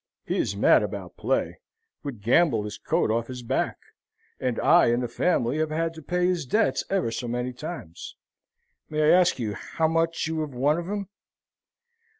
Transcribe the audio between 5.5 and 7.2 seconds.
have had to pay his debts ever